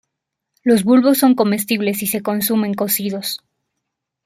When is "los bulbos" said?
0.63-1.19